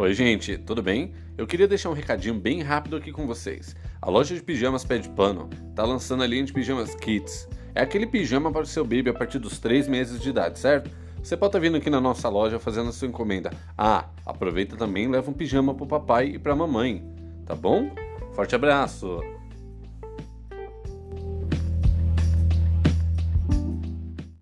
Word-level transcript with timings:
Oi, 0.00 0.14
gente, 0.14 0.56
tudo 0.56 0.80
bem? 0.80 1.12
Eu 1.36 1.44
queria 1.44 1.66
deixar 1.66 1.90
um 1.90 1.92
recadinho 1.92 2.34
bem 2.34 2.62
rápido 2.62 2.94
aqui 2.94 3.10
com 3.10 3.26
vocês. 3.26 3.74
A 4.00 4.08
loja 4.08 4.32
de 4.32 4.40
pijamas 4.40 4.84
Pé 4.84 4.98
de 4.98 5.08
Pano 5.08 5.50
tá 5.74 5.84
lançando 5.84 6.22
a 6.22 6.26
linha 6.26 6.44
de 6.44 6.52
pijamas 6.52 6.94
Kids. 6.94 7.48
É 7.74 7.82
aquele 7.82 8.06
pijama 8.06 8.52
para 8.52 8.62
o 8.62 8.66
seu 8.66 8.84
baby 8.84 9.10
a 9.10 9.12
partir 9.12 9.40
dos 9.40 9.58
3 9.58 9.88
meses 9.88 10.20
de 10.20 10.28
idade, 10.28 10.60
certo? 10.60 10.88
Você 11.20 11.36
pode 11.36 11.48
estar 11.48 11.58
vindo 11.58 11.78
aqui 11.78 11.90
na 11.90 12.00
nossa 12.00 12.28
loja 12.28 12.60
fazendo 12.60 12.90
a 12.90 12.92
sua 12.92 13.08
encomenda. 13.08 13.50
Ah, 13.76 14.08
aproveita 14.24 14.76
também 14.76 15.06
e 15.06 15.08
leva 15.08 15.32
um 15.32 15.34
pijama 15.34 15.74
para 15.74 15.84
o 15.84 15.88
papai 15.88 16.26
e 16.28 16.38
para 16.38 16.52
a 16.52 16.56
mamãe, 16.56 17.02
tá 17.44 17.56
bom? 17.56 17.90
Forte 18.34 18.54
abraço! 18.54 19.20